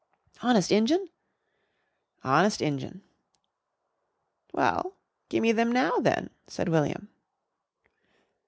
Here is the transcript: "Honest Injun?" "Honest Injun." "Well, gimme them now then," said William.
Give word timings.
"Honest 0.41 0.71
Injun?" 0.71 1.09
"Honest 2.23 2.59
Injun." 2.59 3.03
"Well, 4.51 4.95
gimme 5.29 5.51
them 5.51 5.71
now 5.71 5.99
then," 5.99 6.31
said 6.47 6.69
William. 6.69 7.09